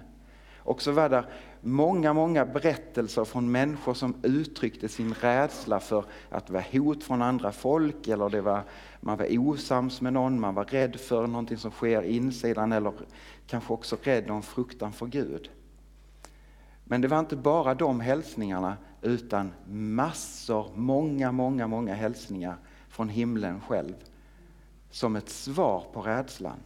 Och 0.57 0.83
så 0.83 0.93
var 0.93 1.09
det 1.09 1.25
många, 1.61 2.13
många 2.13 2.47
berättelser 2.47 3.25
från 3.25 3.53
människor 3.53 3.95
som 3.95 4.15
uttryckte 4.23 4.89
sin 4.89 5.15
rädsla 5.15 5.81
för 5.81 6.05
att 6.31 6.47
det 6.47 6.53
var 6.53 6.79
hot 6.79 7.05
från 7.05 7.23
andra 7.23 7.53
folk 7.53 8.09
eller 8.09 8.29
det 8.29 8.41
var, 8.41 8.63
man 9.01 9.19
var 9.19 9.39
osams 9.39 10.01
med 10.01 10.13
någon, 10.13 10.41
man 10.41 10.55
var 10.55 10.65
rädd 10.65 10.97
för 10.97 11.27
någonting 11.27 11.57
som 11.57 11.71
sker 11.71 12.03
insidan 12.03 12.73
eller 12.73 12.93
kanske 13.47 13.73
också 13.73 13.97
rädd 14.03 14.31
om 14.31 14.43
fruktan 14.43 14.93
för 14.93 15.07
Gud. 15.07 15.51
Men 16.85 17.01
det 17.01 17.09
var 17.09 17.19
inte 17.19 17.37
bara 17.37 17.75
de 17.75 18.01
hälsningarna 18.01 18.77
utan 19.03 19.53
massor, 19.69 20.71
många, 20.75 21.33
många, 21.33 21.67
många 21.67 21.95
hälsningar 21.95 22.57
från 22.89 23.09
himlen 23.09 23.61
själv 23.61 23.95
som 24.91 25.17
ett 25.17 25.29
svar 25.29 25.85
på 25.93 26.01
rädslan. 26.01 26.59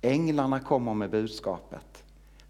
Änglarna 0.00 0.60
kommer 0.60 0.94
med 0.94 1.10
budskapet. 1.10 2.04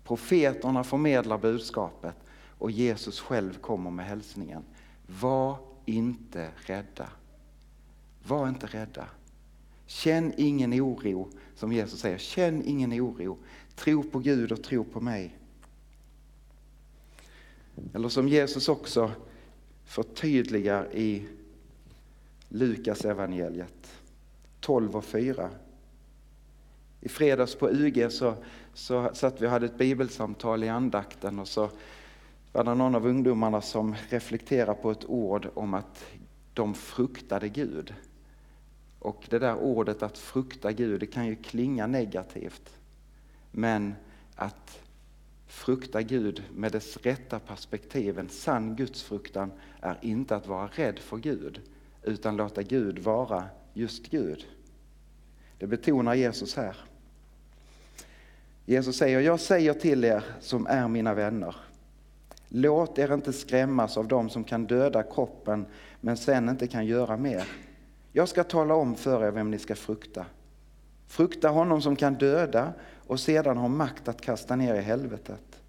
Profeterna 0.05 0.85
förmedlar 0.85 1.39
budskapet 1.39 2.17
och 2.59 2.71
Jesus 2.71 3.21
själv 3.21 3.59
kommer 3.61 3.91
med 3.91 4.07
hälsningen. 4.07 4.65
Var 5.07 5.59
inte 5.85 6.51
rädda. 6.57 7.11
Var 8.27 8.49
inte 8.49 8.67
rädda. 8.67 9.09
Känn 9.87 10.33
ingen 10.37 10.73
oro, 10.73 11.29
som 11.55 11.73
Jesus 11.73 12.01
säger. 12.01 12.19
Känn 12.19 12.63
ingen 12.63 12.93
oro. 12.93 13.39
Tro 13.75 14.03
på 14.03 14.19
Gud 14.19 14.53
och 14.53 14.63
tro 14.63 14.85
på 14.85 15.01
mig. 15.01 15.39
Eller 17.95 18.09
som 18.09 18.29
Jesus 18.29 18.69
också 18.69 19.11
förtydligar 19.85 20.95
i 20.95 21.29
Lukas 22.49 23.05
evangeliet 23.05 23.93
12 24.61 24.97
och 24.97 25.05
4. 25.05 25.51
I 27.01 27.09
fredags 27.09 27.55
på 27.55 27.71
UG 27.71 28.13
så, 28.13 28.35
så 28.75 29.11
satt 29.15 29.41
vi 29.41 29.47
och 29.47 29.51
hade 29.51 29.67
ett 29.67 29.79
bibelsamtal 29.79 30.65
i 30.65 30.69
andakten 30.69 31.39
och 31.39 31.49
så 31.49 31.71
var 32.53 32.65
det 32.65 32.75
någon 32.75 32.95
av 32.95 33.07
ungdomarna 33.07 33.61
som 33.61 33.95
reflekterade 34.09 34.83
på 34.83 34.91
ett 34.91 35.05
ord 35.05 35.49
om 35.55 35.75
att 35.75 36.05
de 36.55 36.75
fruktade 36.75 37.49
Gud. 37.49 37.95
Och 38.99 39.27
det 39.29 39.39
där 39.39 39.57
ordet 39.57 40.03
att 40.03 40.19
frukta 40.19 40.73
Gud, 40.73 41.01
det 41.01 41.07
kan 41.07 41.27
ju 41.27 41.37
klinga 41.37 41.87
negativt. 41.87 42.71
Men 43.51 43.95
att 44.35 44.81
frukta 45.47 46.03
Gud 46.03 46.43
med 46.55 46.73
dess 46.73 46.97
rätta 46.97 47.39
perspektiv, 47.39 48.19
en 48.19 48.29
sann 48.29 48.77
gudsfruktan, 48.77 49.53
är 49.81 49.99
inte 50.01 50.37
att 50.37 50.47
vara 50.47 50.67
rädd 50.67 50.99
för 50.99 51.17
Gud, 51.17 51.61
utan 52.03 52.37
låta 52.37 52.63
Gud 52.63 52.99
vara 52.99 53.45
just 53.75 54.11
Gud. 54.11 54.47
Det 55.59 55.67
betonar 55.67 56.15
Jesus 56.15 56.57
här. 56.57 56.77
Jesus 58.69 58.97
säger, 58.97 59.21
jag 59.21 59.41
säger 59.41 59.73
till 59.73 60.05
er 60.05 60.25
som 60.41 60.67
är 60.67 60.89
mina 60.89 61.15
vänner, 61.15 61.57
låt 62.49 62.99
er 62.99 63.15
inte 63.15 63.33
skrämmas 63.33 63.97
av 63.97 64.09
dem 64.09 64.31
som 64.31 64.45
kan 64.45 64.67
döda 64.67 65.03
kroppen 65.03 65.67
men 66.01 66.17
sen 66.17 66.49
inte 66.49 66.67
kan 66.67 66.87
göra 66.87 67.17
mer. 67.17 67.49
Jag 68.13 68.29
ska 68.29 68.45
tala 68.45 68.75
om 68.75 68.95
för 68.95 69.25
er 69.25 69.31
vem 69.31 69.51
ni 69.51 69.59
ska 69.59 69.75
frukta. 69.75 70.27
Frukta 71.07 71.49
honom 71.49 71.83
som 71.83 71.97
kan 71.97 72.15
döda 72.15 72.73
och 73.07 73.21
sedan 73.21 73.57
har 73.57 73.69
makt 73.69 74.09
att 74.09 74.21
kasta 74.21 74.57
ner 74.57 74.75
i 74.75 74.81
helvetet. 74.81 75.63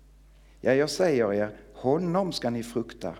Ja, 0.61 0.73
jag 0.73 0.89
säger 0.89 1.33
er, 1.33 1.49
honom 1.73 2.31
ska 2.31 2.49
ni 2.49 2.63
frukta. 2.63 3.13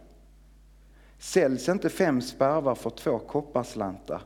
Säljs 1.20 1.70
inte 1.70 1.90
fem 1.90 2.22
sparvar 2.22 2.76
för 2.76 2.90
två 2.90 3.20
kopparslantar, 3.20 4.22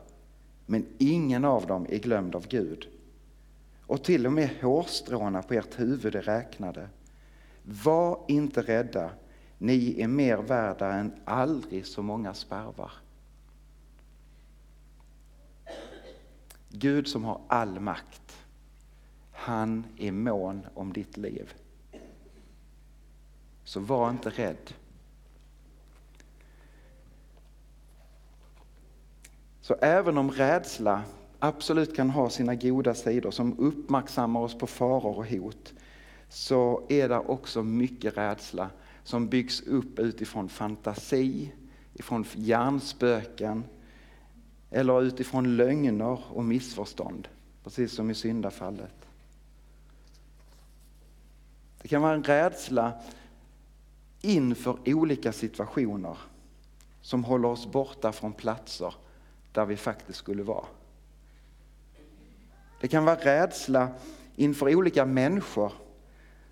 men 0.66 0.86
ingen 0.98 1.44
av 1.44 1.66
dem 1.66 1.86
är 1.88 1.98
glömd 1.98 2.34
av 2.34 2.46
Gud. 2.48 2.88
Och 3.86 4.04
till 4.04 4.26
och 4.26 4.32
med 4.32 4.50
hårstråna 4.62 5.42
på 5.42 5.54
ert 5.54 5.80
huvud 5.80 6.14
är 6.14 6.22
räknade. 6.22 6.88
Var 7.62 8.24
inte 8.28 8.62
rädda, 8.62 9.10
Ni 9.58 10.00
är 10.02 10.08
mer 10.08 10.36
värda 10.36 10.92
än 10.92 11.20
aldrig 11.24 11.86
så 11.86 12.02
många 12.02 12.34
sparvar. 12.34 12.92
Gud 16.68 17.08
som 17.08 17.24
har 17.24 17.40
all 17.48 17.80
makt, 17.80 18.46
han 19.32 19.86
är 19.98 20.12
mån 20.12 20.66
om 20.74 20.92
ditt 20.92 21.16
liv. 21.16 21.54
Så 23.64 23.80
var 23.80 24.10
inte 24.10 24.30
rädd. 24.30 24.74
Så 29.60 29.74
även 29.74 30.18
om 30.18 30.30
rädsla 30.30 31.02
absolut 31.48 31.96
kan 31.96 32.10
ha 32.10 32.30
sina 32.30 32.54
goda 32.54 32.94
sidor 32.94 33.30
som 33.30 33.58
uppmärksammar 33.58 34.40
oss 34.40 34.58
på 34.58 34.66
faror 34.66 35.18
och 35.18 35.26
hot, 35.26 35.74
så 36.28 36.82
är 36.88 37.08
det 37.08 37.18
också 37.18 37.62
mycket 37.62 38.16
rädsla 38.16 38.70
som 39.04 39.28
byggs 39.28 39.60
upp 39.60 39.98
utifrån 39.98 40.48
fantasi, 40.48 41.52
ifrån 41.94 42.24
hjärnspöken 42.34 43.64
eller 44.70 45.02
utifrån 45.02 45.56
lögner 45.56 46.20
och 46.30 46.44
missförstånd, 46.44 47.28
precis 47.64 47.92
som 47.92 48.10
i 48.10 48.14
syndafallet. 48.14 49.06
Det 51.82 51.88
kan 51.88 52.02
vara 52.02 52.14
en 52.14 52.24
rädsla 52.24 52.92
inför 54.20 54.76
olika 54.86 55.32
situationer 55.32 56.16
som 57.00 57.24
håller 57.24 57.48
oss 57.48 57.66
borta 57.66 58.12
från 58.12 58.32
platser 58.32 58.94
där 59.52 59.64
vi 59.64 59.76
faktiskt 59.76 60.18
skulle 60.18 60.42
vara. 60.42 60.64
Det 62.84 62.88
kan 62.88 63.04
vara 63.04 63.16
rädsla 63.16 63.88
inför 64.36 64.74
olika 64.74 65.06
människor 65.06 65.72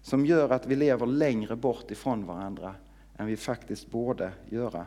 som 0.02 0.26
gör 0.26 0.50
att 0.50 0.66
vi 0.66 0.76
lever 0.76 1.06
längre 1.06 1.56
bort 1.56 1.90
ifrån 1.90 2.26
varandra 2.26 2.74
än 3.16 3.26
vi 3.26 3.36
faktiskt 3.36 3.90
borde 3.90 4.32
göra. 4.48 4.86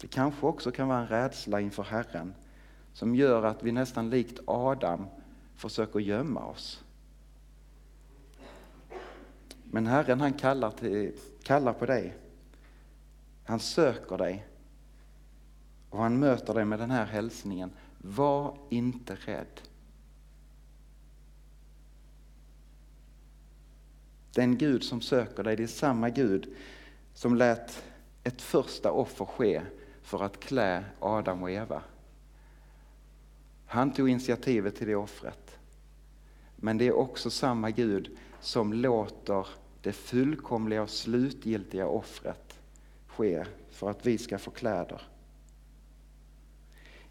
Det 0.00 0.06
kanske 0.06 0.46
också 0.46 0.70
kan 0.70 0.88
vara 0.88 0.98
en 0.98 1.06
rädsla 1.06 1.60
inför 1.60 1.82
Herren 1.82 2.34
som 2.92 3.14
gör 3.14 3.42
att 3.42 3.62
vi 3.62 3.72
nästan 3.72 4.10
likt 4.10 4.40
Adam 4.46 5.06
försöker 5.54 5.98
gömma 5.98 6.44
oss. 6.44 6.84
Men 9.64 9.86
Herren 9.86 10.20
han 10.20 10.32
kallar, 10.32 10.70
till, 10.70 11.12
kallar 11.42 11.72
på 11.72 11.86
dig. 11.86 12.16
Han 13.44 13.60
söker 13.60 14.18
dig. 14.18 14.46
Och 15.90 15.98
han 15.98 16.18
möter 16.18 16.54
dig 16.54 16.64
med 16.64 16.78
den 16.78 16.90
här 16.90 17.06
hälsningen. 17.06 17.70
Var 17.98 18.58
inte 18.70 19.14
rädd. 19.14 19.60
Den 24.34 24.58
Gud 24.58 24.84
som 24.84 25.00
söker 25.00 25.44
dig, 25.44 25.56
det 25.56 25.62
är 25.62 25.66
samma 25.66 26.10
Gud 26.10 26.54
som 27.14 27.36
lät 27.36 27.84
ett 28.24 28.42
första 28.42 28.92
offer 28.92 29.24
ske 29.24 29.62
för 30.02 30.22
att 30.22 30.40
klä 30.40 30.84
Adam 31.00 31.42
och 31.42 31.50
Eva. 31.50 31.82
Han 33.66 33.92
tog 33.92 34.08
initiativet 34.08 34.76
till 34.76 34.86
det 34.86 34.94
offret. 34.94 35.58
Men 36.56 36.78
det 36.78 36.86
är 36.86 36.92
också 36.92 37.30
samma 37.30 37.70
Gud 37.70 38.18
som 38.40 38.72
låter 38.72 39.46
det 39.82 39.92
fullkomliga 39.92 40.82
och 40.82 40.90
slutgiltiga 40.90 41.86
offret 41.86 42.58
ske 43.06 43.44
för 43.70 43.90
att 43.90 44.06
vi 44.06 44.18
ska 44.18 44.38
få 44.38 44.50
kläder. 44.50 45.02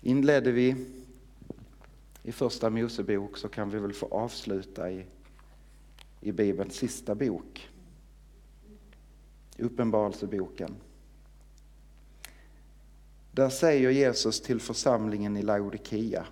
Inledde 0.08 0.52
vi 0.52 0.76
i 2.24 2.32
första 2.32 2.70
Mosebok 2.70 3.38
så 3.38 3.50
kan 3.50 3.70
vi 3.70 3.80
väl 3.80 3.94
få 3.94 4.06
avsluta 4.06 4.92
i, 4.92 5.06
i 6.22 6.32
Bibelns 6.32 6.76
sista 6.76 7.16
bok, 7.16 7.70
Uppenbarelseboken. 9.58 10.76
Där 13.32 13.50
säger 13.50 13.90
Jesus 13.90 14.42
till 14.42 14.60
församlingen 14.60 15.38
i 15.38 15.42
Laodikea. 15.42 16.26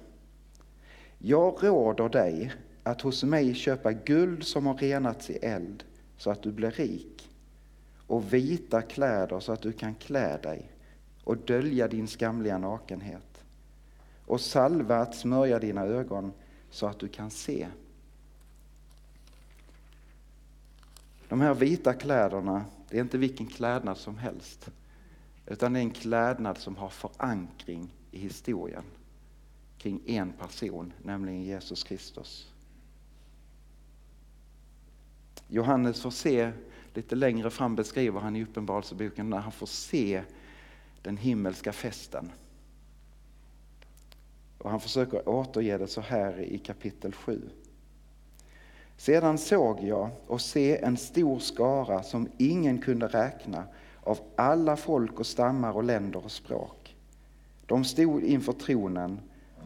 Jag 1.17 1.63
råder 1.63 2.09
dig 2.09 2.53
att 2.83 3.01
hos 3.01 3.23
mig 3.23 3.53
köpa 3.53 3.91
guld 3.91 4.43
som 4.43 4.65
har 4.65 4.77
renats 4.77 5.29
i 5.29 5.37
eld 5.37 5.83
så 6.17 6.31
att 6.31 6.43
du 6.43 6.51
blir 6.51 6.71
rik 6.71 7.29
och 8.07 8.33
vita 8.33 8.81
kläder 8.81 9.39
så 9.39 9.51
att 9.51 9.61
du 9.61 9.71
kan 9.71 9.95
klä 9.95 10.37
dig 10.37 10.71
och 11.23 11.37
dölja 11.37 11.87
din 11.87 12.07
skamliga 12.07 12.57
nakenhet 12.57 13.34
och 14.25 14.41
salva 14.41 14.97
att 14.97 15.15
smörja 15.15 15.59
dina 15.59 15.81
ögon 15.81 16.33
så 16.69 16.87
att 16.87 16.99
du 16.99 17.07
kan 17.07 17.31
se. 17.31 17.67
De 21.29 21.41
här 21.41 21.53
vita 21.53 21.93
kläderna, 21.93 22.65
det 22.89 22.97
är 22.97 23.01
inte 23.01 23.17
vilken 23.17 23.47
klädnad 23.47 23.97
som 23.97 24.17
helst. 24.17 24.69
Utan 25.45 25.73
det 25.73 25.79
är 25.79 25.83
en 25.83 25.91
klädnad 25.91 26.57
som 26.57 26.75
har 26.75 26.89
förankring 26.89 27.93
i 28.11 28.19
historien 28.19 28.83
kring 29.77 30.01
en 30.05 30.33
person, 30.33 30.93
nämligen 31.03 31.43
Jesus 31.43 31.83
Kristus. 31.83 32.51
Johannes 35.47 36.01
får 36.01 36.11
se, 36.11 36.51
lite 36.93 37.15
längre 37.15 37.49
fram 37.49 37.75
beskriver 37.75 38.19
han 38.19 38.35
i 38.35 38.43
Uppenbarelseboken 38.43 39.29
när 39.29 39.37
han 39.37 39.51
får 39.51 39.67
se 39.67 40.23
den 41.01 41.17
himmelska 41.17 41.73
festen. 41.73 42.31
Och 44.65 44.71
han 44.71 44.79
försöker 44.79 45.29
återge 45.29 45.77
det 45.77 45.87
så 45.87 46.01
här 46.01 46.39
i 46.39 46.57
kapitel 46.57 47.13
7. 47.13 47.41
Sedan 48.97 49.37
såg 49.37 49.83
jag 49.83 50.09
och 50.27 50.41
se 50.41 50.77
en 50.77 50.97
stor 50.97 51.39
skara 51.39 52.03
som 52.03 52.29
ingen 52.37 52.77
kunde 52.77 53.07
räkna 53.07 53.63
av 54.03 54.19
alla 54.35 54.77
folk 54.77 55.19
och 55.19 55.25
stammar 55.25 55.73
och 55.73 55.83
länder 55.83 56.25
och 56.25 56.31
språk. 56.31 56.95
De 57.65 57.83
stod 57.83 58.23
inför 58.23 58.53
tronen 58.53 59.19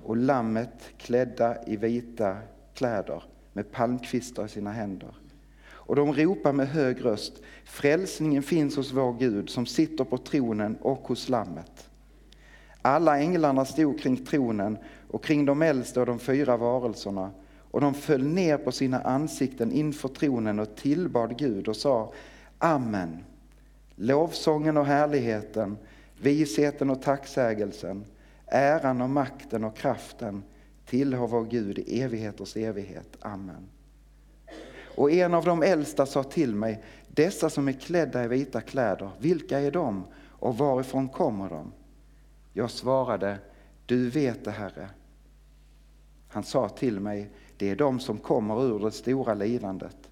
och 0.03 0.17
lammet 0.17 0.91
klädda 0.97 1.65
i 1.65 1.75
vita 1.75 2.37
kläder 2.73 3.23
med 3.53 3.71
palmkvistar 3.71 4.45
i 4.45 4.49
sina 4.49 4.71
händer. 4.71 5.15
Och 5.67 5.95
de 5.95 6.13
ropar 6.13 6.53
med 6.53 6.67
hög 6.67 7.05
röst, 7.05 7.33
frälsningen 7.65 8.43
finns 8.43 8.75
hos 8.75 8.91
vår 8.91 9.13
Gud 9.13 9.49
som 9.49 9.65
sitter 9.65 10.03
på 10.03 10.17
tronen 10.17 10.77
och 10.81 11.07
hos 11.07 11.29
lammet. 11.29 11.88
Alla 12.89 13.19
änglarna 13.19 13.65
stod 13.65 13.99
kring 13.99 14.25
tronen 14.25 14.77
och 15.09 15.23
kring 15.23 15.45
de 15.45 15.61
äldste 15.61 15.99
och 15.99 16.05
de 16.05 16.19
fyra 16.19 16.57
varelserna 16.57 17.31
och 17.71 17.81
de 17.81 17.93
föll 17.93 18.23
ner 18.23 18.57
på 18.57 18.71
sina 18.71 19.01
ansikten 19.01 19.71
inför 19.71 20.07
tronen 20.07 20.59
och 20.59 20.75
tillbad 20.75 21.37
Gud 21.37 21.67
och 21.67 21.75
sa 21.75 22.13
Amen. 22.57 23.17
Lovsången 23.95 24.77
och 24.77 24.85
härligheten, 24.85 25.77
visheten 26.21 26.89
och 26.89 27.01
tacksägelsen, 27.01 28.05
äran 28.45 29.01
och 29.01 29.09
makten 29.09 29.63
och 29.63 29.77
kraften 29.77 30.43
tillhör 30.85 31.27
vår 31.27 31.45
Gud 31.45 31.79
i 31.79 32.01
evigheters 32.01 32.57
evighet. 32.57 33.17
Amen. 33.19 33.69
Och 34.95 35.11
en 35.11 35.33
av 35.33 35.45
de 35.45 35.63
äldsta 35.63 36.05
sa 36.05 36.23
till 36.23 36.55
mig, 36.55 36.83
dessa 37.07 37.49
som 37.49 37.67
är 37.67 37.73
klädda 37.73 38.23
i 38.23 38.27
vita 38.27 38.61
kläder, 38.61 39.09
vilka 39.19 39.59
är 39.59 39.71
de 39.71 40.03
och 40.27 40.57
varifrån 40.57 41.09
kommer 41.09 41.49
de? 41.49 41.71
Jag 42.53 42.71
svarade, 42.71 43.39
du 43.85 44.09
vet 44.09 44.45
det 44.45 44.51
Herre. 44.51 44.89
Han 46.27 46.43
sa 46.43 46.69
till 46.69 46.99
mig, 46.99 47.31
det 47.57 47.69
är 47.69 47.75
de 47.75 47.99
som 47.99 48.17
kommer 48.17 48.63
ur 48.63 48.79
det 48.79 48.91
stora 48.91 49.33
lidandet. 49.33 50.09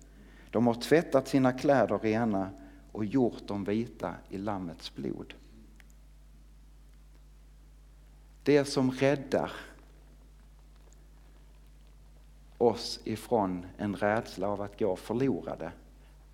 De 0.51 0.67
har 0.67 0.73
tvättat 0.73 1.27
sina 1.27 1.53
kläder 1.53 1.99
rena 1.99 2.49
och 2.91 3.05
gjort 3.05 3.47
dem 3.47 3.63
vita 3.63 4.15
i 4.29 4.37
Lammets 4.37 4.95
blod. 4.95 5.33
Det 8.43 8.65
som 8.65 8.91
räddar 8.91 9.51
oss 12.57 12.99
ifrån 13.03 13.65
en 13.77 13.95
rädsla 13.95 14.47
av 14.47 14.61
att 14.61 14.79
gå 14.79 14.95
förlorade 14.95 15.71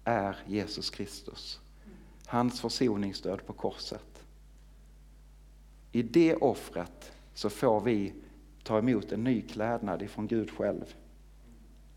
är 0.03 0.37
Jesus 0.45 0.89
Kristus. 0.89 1.59
Hans 2.25 2.61
försoningsdöd 2.61 3.45
på 3.45 3.53
korset. 3.53 4.12
I 5.95 6.01
det 6.01 6.35
offret 6.35 7.11
så 7.33 7.49
får 7.49 7.81
vi 7.81 8.13
ta 8.63 8.79
emot 8.79 9.11
en 9.11 9.23
ny 9.23 9.41
klädnad 9.41 10.01
ifrån 10.01 10.27
Gud 10.27 10.51
själv. 10.51 10.95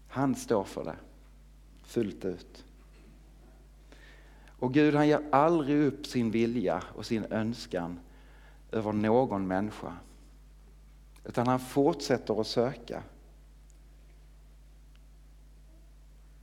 Han 0.09 0.35
står 0.35 0.65
för 0.65 0.85
det 0.85 0.97
fullt 1.83 2.25
ut. 2.25 2.65
Och 4.59 4.75
Gud 4.75 4.95
han 4.95 5.09
ger 5.09 5.23
aldrig 5.33 5.83
upp 5.83 6.07
sin 6.07 6.31
vilja 6.31 6.83
och 6.95 7.07
sin 7.07 7.25
önskan 7.25 8.01
över 8.73 8.93
någon 8.93 9.47
människa. 9.47 9.97
Utan 11.25 11.47
han 11.47 11.61
fortsätter 11.61 12.41
att 12.41 12.47
söka. 12.47 13.03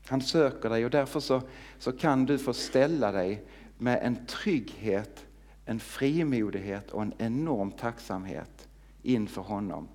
Han 0.08 0.22
söker 0.22 0.70
dig 0.70 0.86
och 0.86 0.92
därför 0.92 1.20
så, 1.20 1.42
så 1.80 1.92
kan 1.92 2.26
du 2.26 2.38
få 2.38 2.54
ställa 2.54 3.12
dig 3.12 3.46
med 3.78 4.00
en 4.02 4.26
trygghet, 4.26 5.26
en 5.66 5.80
frimodighet 5.80 6.92
och 6.92 7.02
en 7.02 7.14
enorm 7.18 7.72
tacksamhet 7.72 8.68
inför 9.02 9.42
honom 9.42 9.88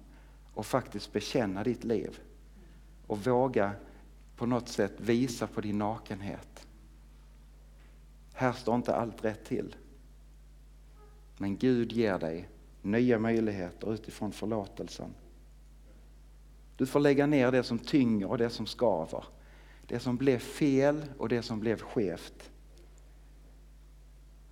och 0.54 0.66
faktiskt 0.66 1.12
bekänna 1.12 1.64
ditt 1.64 1.84
liv 1.84 2.18
och 3.06 3.24
våga 3.24 3.72
på 4.36 4.46
något 4.46 4.68
sätt 4.68 4.92
visa 4.96 5.46
på 5.46 5.60
din 5.60 5.78
nakenhet. 5.78 6.66
här 8.32 8.52
står 8.52 8.74
inte 8.74 8.94
allt 8.94 9.24
rätt 9.24 9.44
till. 9.44 9.76
Men 11.36 11.56
Gud 11.56 11.92
ger 11.92 12.18
dig 12.18 12.48
nya 12.82 13.18
möjligheter 13.18 13.94
utifrån 13.94 14.32
förlåtelsen. 14.32 15.14
Du 16.76 16.86
får 16.86 17.00
lägga 17.00 17.26
ner 17.26 17.52
det 17.52 17.62
som 17.62 17.78
tynger 17.78 18.30
och 18.30 18.38
det 18.38 18.50
som 18.50 18.66
skaver. 18.66 19.24
Det 19.86 20.00
som 20.00 20.16
blev 20.16 20.38
fel 20.38 21.04
och 21.18 21.28
det 21.28 21.42
som 21.42 21.60
blev 21.60 21.80
skevt. 21.80 22.50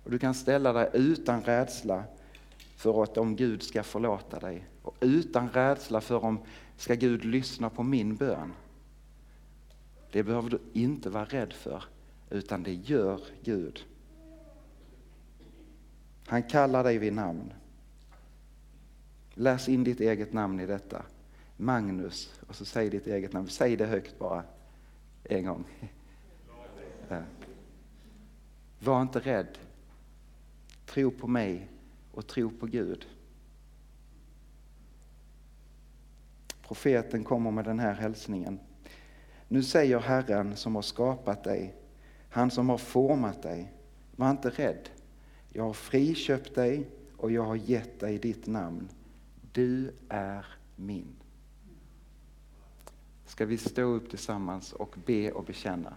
Och 0.07 0.11
du 0.13 0.19
kan 0.19 0.33
ställa 0.33 0.73
dig 0.73 0.89
utan 0.93 1.43
rädsla 1.43 2.03
för 2.75 3.03
att 3.03 3.17
om 3.17 3.35
Gud 3.35 3.63
ska 3.63 3.83
förlåta 3.83 4.39
dig 4.39 4.65
och 4.81 4.95
utan 4.99 5.49
rädsla 5.49 6.01
för 6.01 6.25
om 6.25 6.39
ska 6.77 6.95
Gud 6.95 7.25
lyssna 7.25 7.69
på 7.69 7.83
min 7.83 8.15
bön. 8.15 8.53
Det 10.11 10.23
behöver 10.23 10.49
du 10.49 10.59
inte 10.73 11.09
vara 11.09 11.25
rädd 11.25 11.53
för 11.53 11.83
utan 12.29 12.63
det 12.63 12.73
gör 12.73 13.21
Gud. 13.43 13.85
Han 16.27 16.43
kallar 16.43 16.83
dig 16.83 16.97
vid 16.97 17.13
namn. 17.13 17.53
Läs 19.33 19.69
in 19.69 19.83
ditt 19.83 19.99
eget 19.99 20.33
namn 20.33 20.59
i 20.59 20.65
detta. 20.65 21.01
Magnus, 21.57 22.33
och 22.47 22.55
så 22.55 22.65
säg 22.65 22.89
ditt 22.89 23.07
eget 23.07 23.33
namn. 23.33 23.47
Säg 23.47 23.75
det 23.75 23.85
högt 23.85 24.19
bara, 24.19 24.43
en 25.23 25.45
gång. 25.45 25.63
Var 28.79 29.01
inte 29.01 29.19
rädd. 29.19 29.57
Tro 30.87 31.11
på 31.11 31.27
mig 31.27 31.69
och 32.11 32.27
tro 32.27 32.49
på 32.49 32.65
Gud. 32.65 33.07
Profeten 36.61 37.23
kommer 37.23 37.51
med 37.51 37.65
den 37.65 37.79
här 37.79 37.93
hälsningen. 37.93 38.59
Nu 39.47 39.63
säger 39.63 39.99
Herren 39.99 40.55
som 40.55 40.75
har 40.75 40.81
skapat 40.81 41.43
dig, 41.43 41.75
han 42.29 42.51
som 42.51 42.69
har 42.69 42.77
format 42.77 43.43
dig, 43.43 43.73
var 44.15 44.31
inte 44.31 44.49
rädd. 44.49 44.89
Jag 45.49 45.63
har 45.63 45.73
friköpt 45.73 46.55
dig 46.55 46.89
och 47.17 47.31
jag 47.31 47.43
har 47.43 47.55
gett 47.55 47.99
dig 47.99 48.17
ditt 48.17 48.47
namn. 48.47 48.89
Du 49.51 49.91
är 50.09 50.45
min. 50.75 51.15
Ska 53.25 53.45
vi 53.45 53.57
stå 53.57 53.81
upp 53.81 54.09
tillsammans 54.09 54.73
och 54.73 54.95
be 55.05 55.31
och 55.31 55.43
bekänna? 55.43 55.93